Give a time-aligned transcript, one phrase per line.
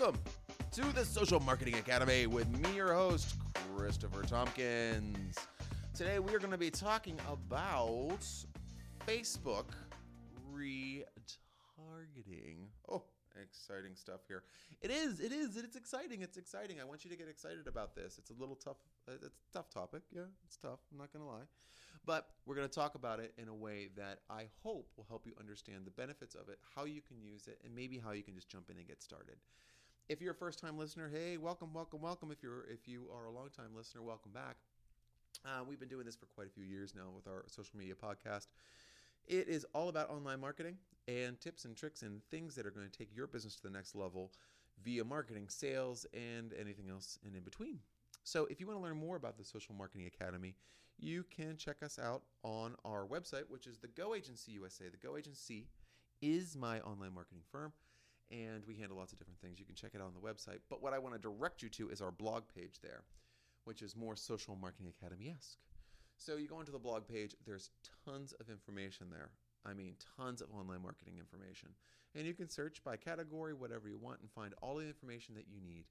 [0.00, 0.18] welcome
[0.70, 3.34] to the Social Marketing Academy with me, your host,
[3.76, 5.36] Christopher Tompkins.
[5.94, 8.24] Today, we are going to be talking about
[9.06, 9.66] Facebook
[10.54, 11.04] retargeting.
[12.88, 13.02] Oh,
[13.40, 14.44] exciting stuff here.
[14.80, 16.22] It is, it is, it's exciting.
[16.22, 16.80] It's exciting.
[16.80, 18.16] I want you to get excited about this.
[18.18, 18.78] It's a little tough.
[19.08, 20.02] uh, It's a tough topic.
[20.10, 20.78] Yeah, it's tough.
[20.90, 21.44] I'm not going to lie.
[22.06, 25.26] But we're going to talk about it in a way that I hope will help
[25.26, 28.22] you understand the benefits of it, how you can use it, and maybe how you
[28.22, 29.36] can just jump in and get started.
[30.08, 32.30] If you're a first-time listener, hey, welcome, welcome, welcome.
[32.30, 34.56] If you're if you are a long-time listener, welcome back.
[35.44, 37.94] Uh, we've been doing this for quite a few years now with our social media
[37.94, 38.48] podcast.
[39.26, 42.88] It is all about online marketing and tips and tricks and things that are going
[42.88, 44.32] to take your business to the next level
[44.84, 47.78] via marketing, sales, and anything else and in between.
[48.24, 50.56] So, if you want to learn more about the Social Marketing Academy,
[50.98, 54.84] you can check us out on our website, which is the Go Agency USA.
[54.88, 55.68] The Go Agency
[56.20, 57.72] is my online marketing firm,
[58.32, 59.60] and we handle lots of different things.
[59.60, 60.58] You can check it out on the website.
[60.68, 63.02] But what I want to direct you to is our blog page there,
[63.64, 65.58] which is more Social Marketing Academy esque.
[66.16, 67.70] So, you go onto the blog page, there's
[68.04, 69.30] tons of information there.
[69.64, 71.70] I mean, tons of online marketing information.
[72.14, 75.46] And you can search by category, whatever you want, and find all the information that
[75.48, 75.84] you need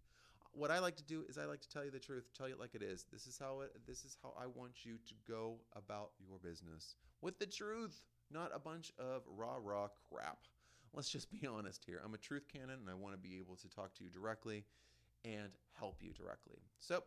[0.53, 2.56] what I like to do is I like to tell you the truth, tell you
[2.56, 3.06] it like it is.
[3.12, 6.95] This is how it, this is how I want you to go about your business
[7.22, 10.39] with the truth, not a bunch of rah rah crap.
[10.94, 12.02] Let's just be honest here.
[12.03, 14.66] I'm a truth cannon and I want to be able to talk to you directly
[15.23, 16.59] and help you directly.
[16.80, 17.03] So,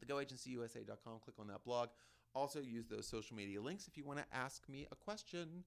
[0.00, 1.88] the goagencyusa.com, click on that blog.
[2.34, 5.64] Also, use those social media links if you want to ask me a question.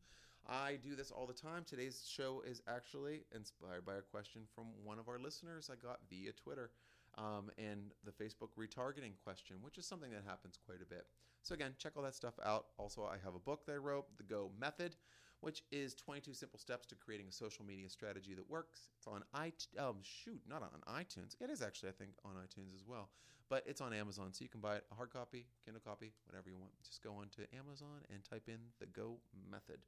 [0.48, 1.64] I do this all the time.
[1.66, 6.00] Today's show is actually inspired by a question from one of our listeners I got
[6.10, 6.72] via Twitter
[7.18, 11.06] um, and the Facebook retargeting question, which is something that happens quite a bit.
[11.44, 12.68] So, again, check all that stuff out.
[12.78, 14.96] Also, I have a book that I wrote, The Go Method,
[15.42, 18.90] which is 22 simple steps to creating a social media strategy that works.
[18.98, 19.80] It's on iTunes.
[19.80, 21.36] Um, shoot, not on iTunes.
[21.42, 23.10] It is actually, I think, on iTunes as well,
[23.50, 24.32] but it's on Amazon.
[24.32, 26.72] So you can buy it a hard copy, Kindle copy, whatever you want.
[26.86, 29.18] Just go on to Amazon and type in the Go
[29.52, 29.80] Method.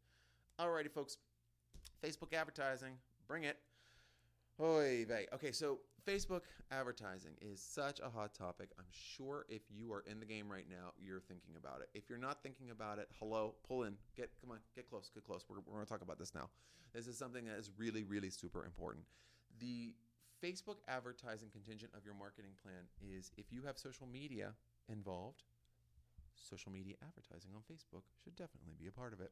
[0.60, 1.18] Alrighty, folks.
[2.04, 2.96] Facebook advertising,
[3.28, 3.58] bring it.
[4.60, 5.28] Oy vey.
[5.34, 6.42] Okay, so Facebook
[6.72, 8.70] advertising is such a hot topic.
[8.78, 11.90] I'm sure if you are in the game right now, you're thinking about it.
[11.94, 13.96] If you're not thinking about it, hello, pull in.
[14.18, 15.46] Get come on, get close, get close.
[15.48, 16.50] We're, we're going to talk about this now.
[16.94, 19.06] This is something that is really, really super important.
[19.60, 19.94] The
[20.44, 24.52] Facebook advertising contingent of your marketing plan is if you have social media
[24.90, 25.44] involved,
[26.36, 29.32] social media advertising on Facebook should definitely be a part of it.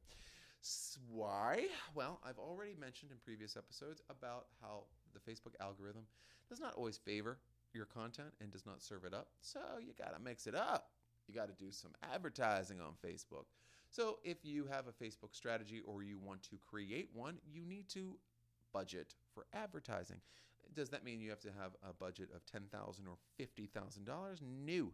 [1.10, 1.66] Why?
[1.96, 4.84] Well, I've already mentioned in previous episodes about how
[5.14, 6.04] the Facebook algorithm
[6.50, 7.38] does not always favor
[7.74, 9.28] your content and does not serve it up.
[9.42, 10.90] So you got to mix it up.
[11.28, 13.46] You got to do some advertising on Facebook.
[13.90, 17.90] So if you have a Facebook strategy or you want to create one, you need
[17.90, 18.18] to
[18.74, 20.22] budget for advertising.
[20.74, 24.42] Does that mean you have to have a budget of 10,000 or $50,000?
[24.66, 24.92] No.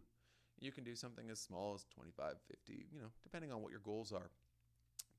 [0.60, 3.80] You can do something as small as 25, 50, you know, depending on what your
[3.80, 4.30] goals are.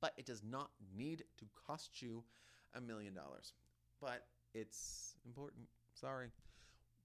[0.00, 2.24] But it does not need to cost you
[2.74, 3.52] a million dollars.
[4.00, 5.64] But it's important.
[5.94, 6.28] Sorry.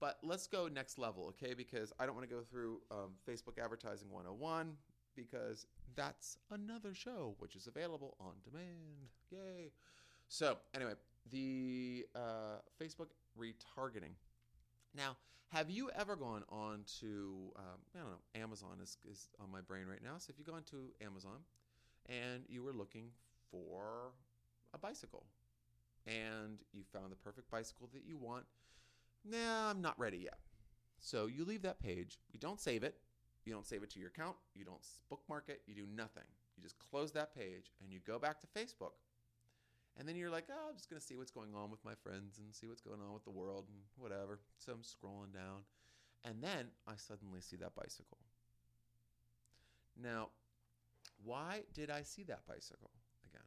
[0.00, 1.54] But let's go next level, okay?
[1.54, 4.76] Because I don't want to go through um, Facebook Advertising 101
[5.14, 9.08] because that's another show which is available on demand.
[9.30, 9.72] Yay.
[10.28, 10.92] So, anyway,
[11.30, 13.08] the uh, Facebook
[13.38, 14.12] retargeting.
[14.94, 15.16] Now,
[15.48, 19.60] have you ever gone on to, um, I don't know, Amazon is, is on my
[19.60, 20.18] brain right now.
[20.18, 21.38] So if you go onto Amazon
[22.08, 23.10] and you were looking
[23.50, 24.12] for
[24.74, 25.26] a bicycle
[26.06, 28.44] and you found the perfect bicycle that you want,
[29.24, 30.38] nah, I'm not ready yet.
[30.98, 32.96] So you leave that page, you don't save it,
[33.44, 34.80] you don't save it to your account, you don't
[35.10, 36.24] bookmark it, you do nothing.
[36.56, 38.92] You just close that page and you go back to Facebook.
[39.98, 41.94] And then you're like, oh, I'm just going to see what's going on with my
[41.94, 44.40] friends and see what's going on with the world and whatever.
[44.58, 45.62] So I'm scrolling down.
[46.24, 48.18] And then I suddenly see that bicycle.
[50.00, 50.28] Now,
[51.26, 52.92] why did I see that bicycle
[53.24, 53.46] again?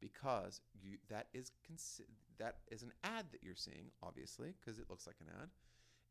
[0.00, 2.02] Because you that is consi-
[2.38, 5.48] that is an ad that you're seeing, obviously, because it looks like an ad,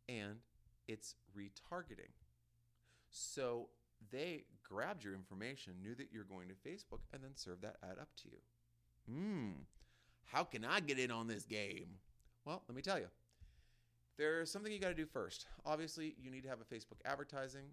[0.09, 0.39] and
[0.87, 2.11] it's retargeting.
[3.11, 3.69] So
[4.11, 7.97] they grabbed your information, knew that you're going to Facebook, and then served that ad
[8.01, 8.37] up to you.
[9.07, 9.51] Hmm,
[10.25, 11.99] how can I get in on this game?
[12.43, 13.07] Well, let me tell you.
[14.17, 15.45] There's something you got to do first.
[15.65, 17.65] Obviously, you need to have a Facebook advertising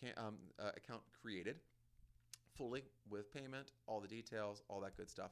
[0.00, 1.56] can, um, uh, account created
[2.58, 5.30] fully with payment, all the details, all that good stuff.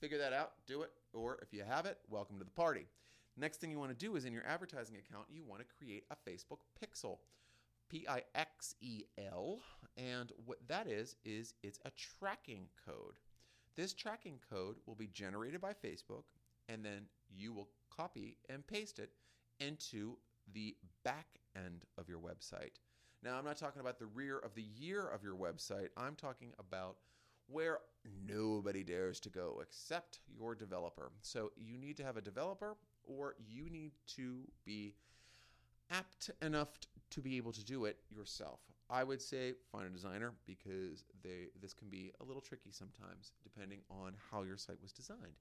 [0.00, 2.86] Figure that out, do it, or if you have it, welcome to the party.
[3.36, 6.04] Next thing you want to do is in your advertising account, you want to create
[6.10, 7.18] a Facebook pixel.
[7.88, 9.58] P I X E L.
[9.96, 13.18] And what that is, is it's a tracking code.
[13.76, 16.24] This tracking code will be generated by Facebook
[16.68, 19.10] and then you will copy and paste it
[19.60, 20.16] into
[20.52, 20.74] the
[21.04, 21.26] back
[21.56, 22.78] end of your website.
[23.22, 25.88] Now, I'm not talking about the rear of the year of your website.
[25.96, 26.96] I'm talking about
[27.46, 27.78] where
[28.26, 31.12] nobody dares to go except your developer.
[31.22, 34.94] So you need to have a developer or you need to be
[35.90, 36.68] apt enough
[37.10, 38.60] to be able to do it yourself.
[38.88, 43.32] I would say find a designer because they this can be a little tricky sometimes
[43.42, 45.38] depending on how your site was designed.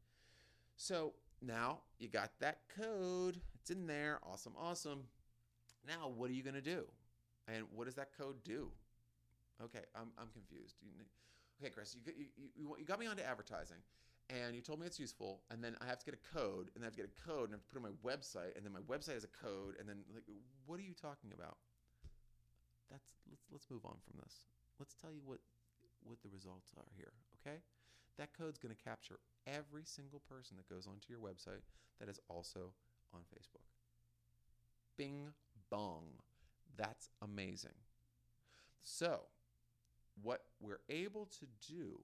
[0.78, 3.40] So now you got that code.
[3.56, 4.20] It's in there.
[4.30, 5.04] Awesome, awesome.
[5.88, 6.86] Now what are you going to do?
[7.52, 8.70] And what does that code do?
[9.62, 10.76] Okay, I'm, I'm confused.
[11.62, 12.26] Okay, Chris, you, you,
[12.56, 13.78] you, you got me onto advertising
[14.32, 16.84] and you told me it's useful, and then I have to get a code, and
[16.84, 18.56] I have to get a code, and I have to put it on my website,
[18.56, 20.24] and then my website has a code, and then like,
[20.66, 21.58] what are you talking about?
[22.90, 24.48] That's let's let's move on from this.
[24.80, 25.40] Let's tell you what
[26.04, 27.12] what the results are here.
[27.40, 27.60] Okay,
[28.18, 31.64] that code's going to capture every single person that goes onto your website
[32.00, 32.72] that is also
[33.14, 33.68] on Facebook.
[34.98, 35.28] Bing
[35.70, 36.08] bong,
[36.78, 37.76] that's amazing.
[38.84, 39.22] So,
[40.22, 42.00] what we're able to do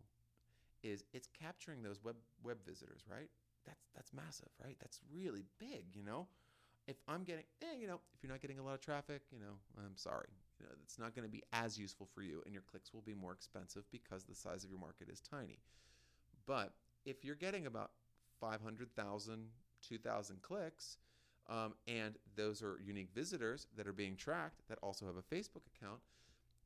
[0.83, 3.29] is it's capturing those web web visitors, right?
[3.65, 4.77] That's that's massive, right?
[4.79, 6.27] That's really big, you know.
[6.87, 9.39] If I'm getting, eh, you know, if you're not getting a lot of traffic, you
[9.39, 10.29] know, I'm sorry.
[10.59, 13.01] You know, it's not going to be as useful for you, and your clicks will
[13.01, 15.59] be more expensive because the size of your market is tiny.
[16.45, 16.71] But
[17.05, 17.91] if you're getting about
[18.39, 19.47] 500,000,
[19.87, 20.97] 2,000 clicks,
[21.49, 25.63] um, and those are unique visitors that are being tracked that also have a Facebook
[25.75, 25.99] account,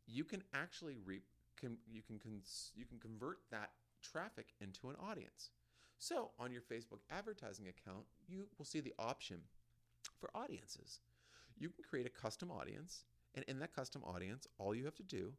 [0.08, 1.24] you can actually reap
[1.60, 5.52] can you can cons- you can convert that traffic into an audience.
[6.00, 9.42] So on your Facebook advertising account, you will see the option
[10.20, 11.02] for audiences.
[11.58, 13.06] You can create a custom audience,
[13.36, 15.34] and in that custom audience, all you have to do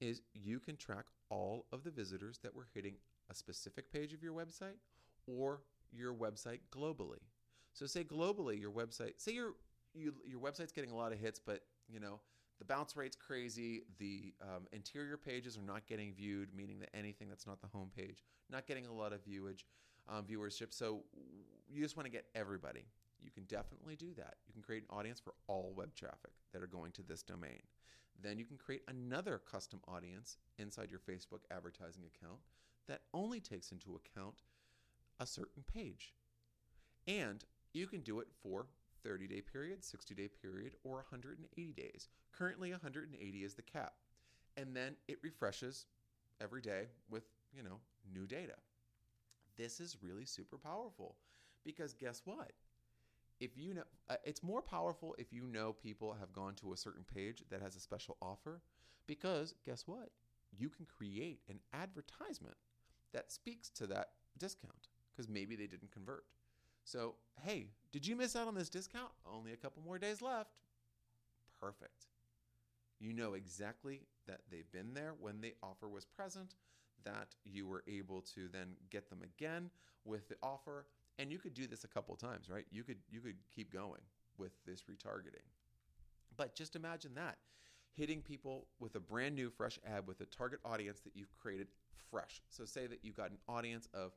[0.00, 2.96] is you can track all of the visitors that were hitting
[3.30, 4.76] a specific page of your website
[5.26, 7.20] or your website globally.
[7.72, 9.54] So say globally your website, say your
[9.94, 12.20] you, your website's getting a lot of hits, but you know
[12.58, 13.82] the bounce rate's crazy.
[13.98, 17.90] The um, interior pages are not getting viewed, meaning that anything that's not the home
[17.96, 19.66] page, not getting a lot of viewage,
[20.08, 20.72] um, viewership.
[20.72, 21.00] So
[21.68, 22.84] you just want to get everybody.
[23.20, 24.34] You can definitely do that.
[24.46, 27.62] You can create an audience for all web traffic that are going to this domain.
[28.20, 32.40] Then you can create another custom audience inside your Facebook advertising account
[32.88, 34.42] that only takes into account
[35.18, 36.14] a certain page.
[37.06, 38.66] And you can do it for
[39.04, 42.08] 30 day period, 60 day period, or 180 days.
[42.32, 43.94] Currently, 180 is the cap.
[44.56, 45.86] And then it refreshes
[46.40, 47.24] every day with,
[47.56, 47.78] you know,
[48.12, 48.54] new data.
[49.56, 51.16] This is really super powerful
[51.64, 52.52] because guess what?
[53.40, 56.76] If you know, uh, it's more powerful if you know people have gone to a
[56.76, 58.62] certain page that has a special offer
[59.06, 60.10] because guess what?
[60.56, 62.56] You can create an advertisement
[63.12, 66.24] that speaks to that discount because maybe they didn't convert.
[66.84, 69.10] So, hey, did you miss out on this discount?
[69.30, 70.50] Only a couple more days left.
[71.60, 72.06] Perfect.
[72.98, 76.54] You know exactly that they've been there when the offer was present,
[77.04, 79.70] that you were able to then get them again
[80.04, 80.86] with the offer,
[81.18, 82.64] and you could do this a couple times, right?
[82.70, 84.00] You could you could keep going
[84.38, 85.46] with this retargeting.
[86.36, 87.38] But just imagine that
[87.94, 91.68] hitting people with a brand new fresh ad with a target audience that you've created
[92.10, 92.40] fresh.
[92.48, 94.12] So say that you've got an audience of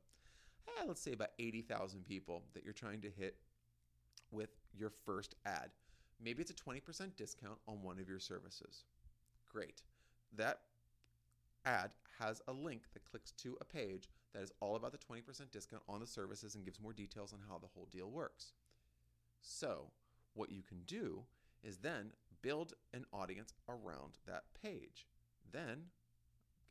[0.68, 3.38] eh, let's say about 80,000 people that you're trying to hit
[4.32, 5.70] with your first ad.
[6.24, 8.86] Maybe it's a 20% discount on one of your services.
[9.52, 9.84] Great.
[10.36, 10.62] That
[11.66, 15.24] ad has a link that clicks to a page that is all about the 20%
[15.52, 18.54] discount on the services and gives more details on how the whole deal works.
[19.42, 19.92] So,
[20.34, 21.24] what you can do
[21.64, 25.08] is then build an audience around that page.
[25.52, 25.86] Then,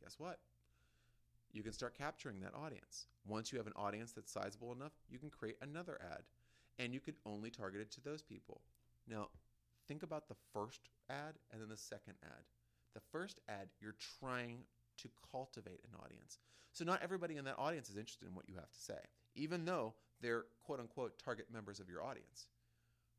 [0.01, 0.39] guess what?
[1.55, 3.07] You can start capturing that audience.
[3.25, 6.23] Once you have an audience that's sizable enough, you can create another ad
[6.77, 8.61] and you could only target it to those people.
[9.09, 9.29] Now,
[9.87, 12.43] think about the first ad and then the second ad.
[12.93, 14.63] The first ad, you're trying
[14.97, 16.39] to cultivate an audience.
[16.73, 18.99] So, not everybody in that audience is interested in what you have to say,
[19.35, 22.47] even though they're quote unquote target members of your audience.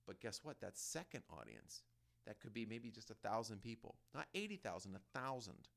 [0.06, 0.60] But guess what?
[0.60, 1.82] That second audience,
[2.26, 5.68] that could be maybe just a thousand people, not 80,000, a thousand.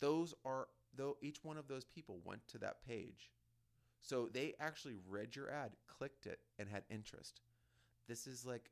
[0.00, 0.66] Those are
[0.96, 3.30] though each one of those people went to that page.
[4.02, 7.40] So they actually read your ad, clicked it, and had interest.
[8.08, 8.70] This is like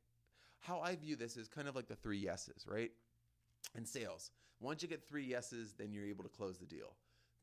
[0.60, 2.90] how I view this is kind of like the three yeses, right?
[3.76, 4.30] In sales.
[4.60, 6.94] Once you get three yeses, then you're able to close the deal.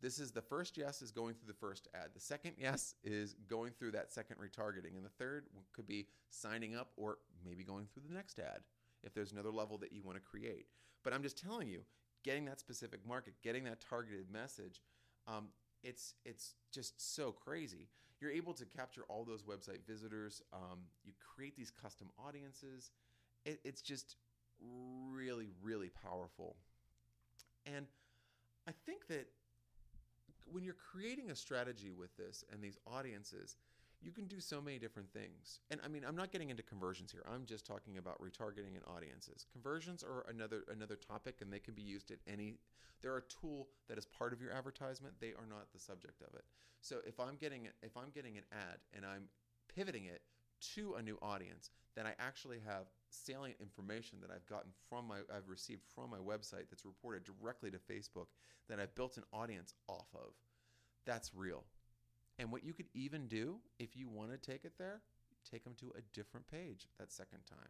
[0.01, 2.09] This is the first yes is going through the first ad.
[2.15, 4.95] The second yes is going through that second retargeting.
[4.95, 8.61] And the third could be signing up or maybe going through the next ad
[9.03, 10.65] if there's another level that you want to create.
[11.03, 11.81] But I'm just telling you,
[12.23, 14.81] getting that specific market, getting that targeted message,
[15.27, 15.47] um,
[15.83, 17.87] it's it's just so crazy.
[18.19, 20.41] You're able to capture all those website visitors.
[20.53, 22.91] Um, you create these custom audiences.
[23.45, 24.15] It, it's just
[25.11, 26.55] really really powerful.
[27.65, 27.85] And
[28.67, 29.27] I think that
[30.51, 33.55] when you're creating a strategy with this and these audiences,
[34.01, 35.60] you can do so many different things.
[35.70, 37.24] And I mean, I'm not getting into conversions here.
[37.31, 39.46] I'm just talking about retargeting and audiences.
[39.51, 42.58] Conversions are another another topic and they can be used at any
[43.01, 45.15] they're a tool that is part of your advertisement.
[45.20, 46.46] They are not the subject of it.
[46.81, 49.24] So if I'm getting if I'm getting an ad and I'm
[49.74, 50.22] pivoting it
[50.75, 55.17] to a new audience, then I actually have salient information that I've gotten from my
[55.36, 58.27] I've received from my website that's reported directly to Facebook
[58.70, 60.34] that I've built an audience off of.
[61.05, 61.63] That's real.
[62.41, 65.01] And what you could even do if you want to take it there,
[65.50, 67.69] take them to a different page that second time.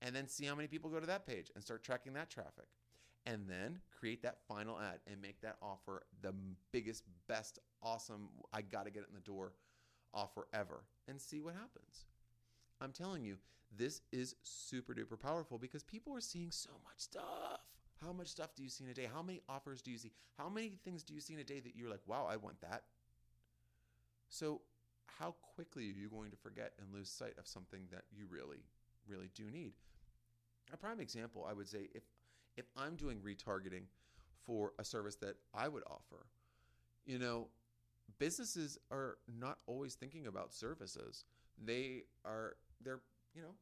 [0.00, 2.68] And then see how many people go to that page and start tracking that traffic.
[3.26, 6.32] And then create that final ad and make that offer the
[6.70, 9.54] biggest, best, awesome, I got to get it in the door
[10.14, 12.06] offer ever and see what happens.
[12.80, 13.36] I'm telling you,
[13.76, 17.60] this is super duper powerful because people are seeing so much stuff.
[18.00, 19.08] How much stuff do you see in a day?
[19.12, 20.12] How many offers do you see?
[20.38, 22.60] How many things do you see in a day that you're like, wow, I want
[22.60, 22.84] that?
[24.38, 24.60] So,
[25.06, 28.62] how quickly are you going to forget and lose sight of something that you really,
[29.08, 29.72] really do need?
[30.72, 32.04] A prime example, I would say, if
[32.56, 33.86] if I'm doing retargeting
[34.46, 36.26] for a service that I would offer,
[37.04, 37.48] you know,
[38.20, 41.24] businesses are not always thinking about services.
[41.60, 43.00] They are they're,
[43.34, 43.54] you know,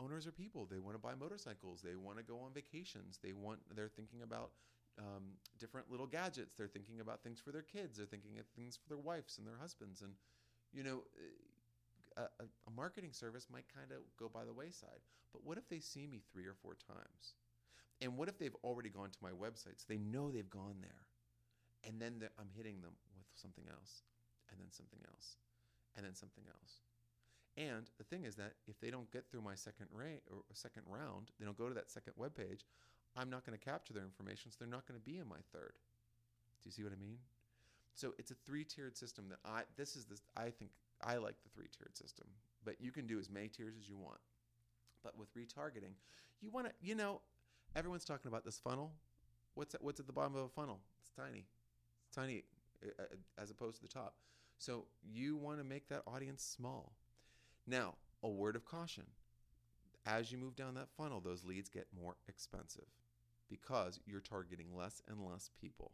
[0.00, 0.66] owners are people.
[0.70, 1.82] They want to buy motorcycles.
[1.82, 3.18] They want to go on vacations.
[3.22, 4.52] They want they're thinking about
[4.98, 5.24] um,
[5.58, 6.54] different little gadgets.
[6.56, 7.96] They're thinking about things for their kids.
[7.96, 10.02] They're thinking of things for their wives and their husbands.
[10.02, 10.12] And,
[10.72, 11.02] you know,
[12.16, 15.00] a, a marketing service might kind of go by the wayside.
[15.32, 17.34] But what if they see me three or four times?
[18.00, 19.78] And what if they've already gone to my website?
[19.78, 21.06] So they know they've gone there.
[21.86, 24.02] And then I'm hitting them with something else,
[24.50, 25.36] and then something else,
[25.96, 26.82] and then something else.
[27.56, 30.82] And the thing is that if they don't get through my second ra- or second
[30.86, 32.66] round, they don't go to that second web page,
[33.18, 35.42] I'm not going to capture their information, so they're not going to be in my
[35.52, 35.72] third.
[36.62, 37.18] Do you see what I mean?
[37.94, 40.70] So it's a three-tiered system that I this is this I think
[41.02, 42.28] I like the three-tiered system,
[42.64, 44.20] but you can do as many tiers as you want.
[45.02, 45.94] But with retargeting,
[46.40, 47.20] you want to you know
[47.74, 48.92] everyone's talking about this funnel.
[49.54, 50.78] What's at, what's at the bottom of a funnel?
[51.00, 51.44] It's tiny.
[52.06, 52.44] It's tiny
[52.84, 54.14] uh, uh, as opposed to the top.
[54.58, 56.92] So you want to make that audience small.
[57.66, 59.04] Now, a word of caution.
[60.06, 62.86] As you move down that funnel, those leads get more expensive
[63.48, 65.92] because you're targeting less and less people.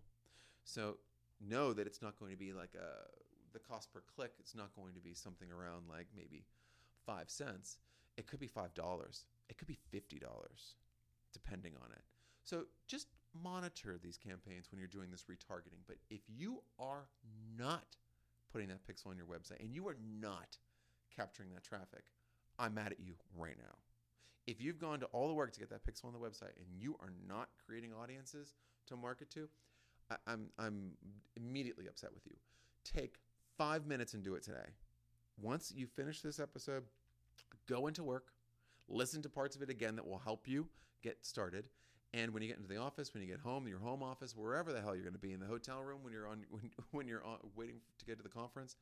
[0.64, 0.98] So
[1.40, 3.08] know that it's not going to be like a
[3.52, 4.32] the cost per click.
[4.38, 6.44] It's not going to be something around like maybe
[7.06, 7.78] five cents.
[8.16, 9.26] It could be five dollars.
[9.48, 10.74] It could be fifty dollars,
[11.32, 12.02] depending on it.
[12.44, 13.08] So just
[13.42, 15.82] monitor these campaigns when you're doing this retargeting.
[15.86, 17.08] But if you are
[17.58, 17.96] not
[18.52, 20.58] putting that pixel on your website and you are not
[21.14, 22.04] capturing that traffic,
[22.58, 23.74] I'm mad at you right now.
[24.46, 26.66] If you've gone to all the work to get that pixel on the website and
[26.78, 28.54] you are not creating audiences
[28.86, 29.48] to market to,
[30.10, 30.92] I, I'm I'm
[31.36, 32.36] immediately upset with you.
[32.84, 33.16] Take
[33.56, 34.68] five minutes and do it today.
[35.40, 36.84] Once you finish this episode,
[37.66, 38.32] go into work,
[38.88, 40.66] listen to parts of it again that will help you
[41.02, 41.66] get started.
[42.12, 44.72] And when you get into the office, when you get home, your home office, wherever
[44.72, 47.08] the hell you're going to be, in the hotel room, when you're on, when, when
[47.08, 48.76] you're on, waiting to get to the conference,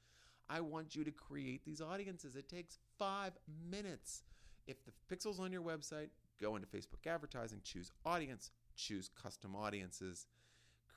[0.50, 2.37] I want you to create these audiences.
[2.37, 3.33] It takes five
[3.71, 4.23] minutes.
[4.66, 6.09] If the pixel's on your website,
[6.40, 10.26] go into Facebook advertising, choose audience, choose custom audiences,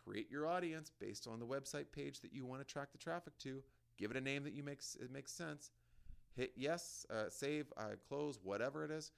[0.03, 3.37] create your audience based on the website page that you want to track the traffic
[3.39, 3.63] to.
[3.97, 5.71] Give it a name that you makes it makes sense.
[6.35, 9.11] Hit yes, uh, save, uh, close, whatever it is,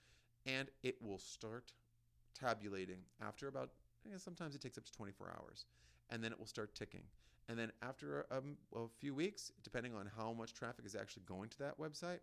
[0.45, 1.73] and it will start
[2.39, 3.71] tabulating after about.
[4.17, 5.65] sometimes it takes up to 24 hours,
[6.11, 7.03] and then it will start ticking.
[7.49, 11.23] And then after a, um, a few weeks, depending on how much traffic is actually
[11.25, 12.19] going to that website,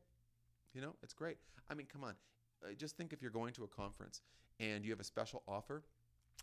[0.74, 1.38] you know, it's great.
[1.70, 2.14] I mean, come on.
[2.62, 4.20] Uh, just think if you're going to a conference
[4.60, 5.82] and you have a special offer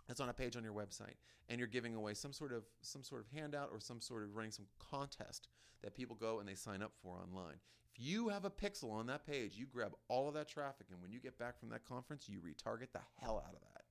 [0.08, 1.16] that's on a page on your website
[1.50, 4.36] and you're giving away some sort of some sort of handout or some sort of
[4.36, 5.48] running some contest
[5.84, 7.56] that people go and they sign up for online.
[7.94, 11.02] If you have a pixel on that page, you grab all of that traffic and
[11.02, 13.84] when you get back from that conference, you retarget the hell out of that.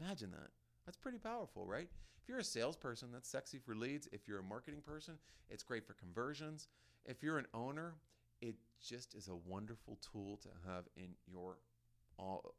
[0.00, 0.50] Imagine that.
[0.84, 1.88] That's pretty powerful, right?
[2.22, 4.08] If you're a salesperson, that's sexy for leads.
[4.12, 5.14] If you're a marketing person,
[5.48, 6.68] it's great for conversions.
[7.04, 7.94] If you're an owner,
[8.40, 11.58] it just is a wonderful tool to have in your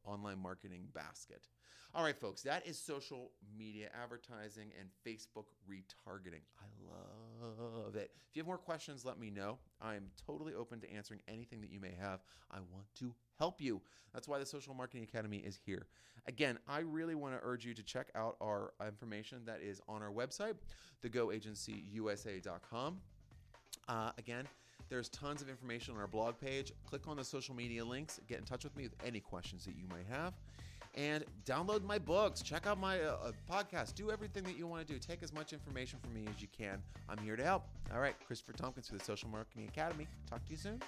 [0.05, 1.47] online marketing basket.
[1.95, 6.41] All right, folks, that is social media advertising and Facebook retargeting.
[6.59, 8.11] I love it.
[8.29, 9.57] If you have more questions, let me know.
[9.81, 12.19] I'm totally open to answering anything that you may have.
[12.51, 13.81] I want to help you.
[14.13, 15.87] That's why the Social Marketing Academy is here.
[16.27, 20.03] Again, I really want to urge you to check out our information that is on
[20.03, 20.55] our website,
[21.03, 22.97] thegoagencyusa.com.
[23.87, 24.45] Uh, again,
[24.89, 26.71] there's tons of information on our blog page.
[26.85, 28.19] Click on the social media links.
[28.27, 30.33] Get in touch with me with any questions that you might have.
[30.95, 32.41] And download my books.
[32.41, 33.95] Check out my uh, uh podcast.
[33.95, 34.99] Do everything that you want to do.
[34.99, 36.81] Take as much information from me as you can.
[37.07, 37.65] I'm here to help.
[37.93, 40.07] All right, Christopher Tompkins for the Social Marketing Academy.
[40.29, 40.81] Talk to you soon.